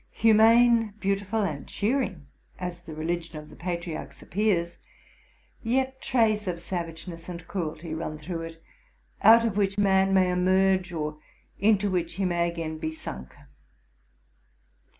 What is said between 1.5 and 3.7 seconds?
cheering as the religion of the